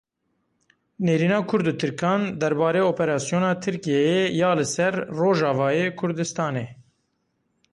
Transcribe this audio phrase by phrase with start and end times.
[1.05, 6.67] Nêrîna Kurd û Tirkan derbarê operasyona Tirkiyeyê ya li ser Rojavayê Kurdistanê.